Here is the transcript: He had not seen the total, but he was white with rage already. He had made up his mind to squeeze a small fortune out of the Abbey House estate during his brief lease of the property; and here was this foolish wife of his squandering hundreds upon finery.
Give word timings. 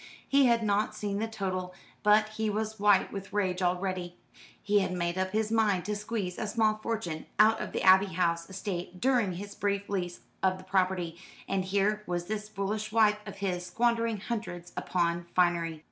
He 0.27 0.47
had 0.47 0.63
not 0.63 0.95
seen 0.95 1.19
the 1.19 1.27
total, 1.27 1.75
but 2.01 2.29
he 2.29 2.49
was 2.49 2.79
white 2.79 3.13
with 3.13 3.31
rage 3.31 3.61
already. 3.61 4.17
He 4.59 4.79
had 4.79 4.91
made 4.91 5.15
up 5.15 5.29
his 5.29 5.51
mind 5.51 5.85
to 5.85 5.95
squeeze 5.95 6.39
a 6.39 6.47
small 6.47 6.79
fortune 6.81 7.27
out 7.37 7.61
of 7.61 7.71
the 7.71 7.83
Abbey 7.83 8.07
House 8.07 8.49
estate 8.49 8.99
during 8.99 9.33
his 9.33 9.53
brief 9.53 9.87
lease 9.89 10.21
of 10.41 10.57
the 10.57 10.63
property; 10.63 11.19
and 11.47 11.65
here 11.65 12.01
was 12.07 12.25
this 12.25 12.49
foolish 12.49 12.91
wife 12.91 13.19
of 13.27 13.35
his 13.45 13.63
squandering 13.67 14.17
hundreds 14.21 14.73
upon 14.75 15.27
finery. 15.35 15.79